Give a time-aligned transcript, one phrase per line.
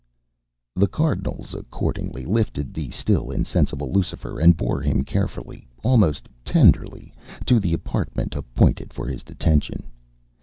[0.75, 7.13] The Cardinals accordingly lifted the still insensible Lucifer, and bore him carefully, almost tenderly,
[7.45, 9.91] to the apartment appointed for his detention.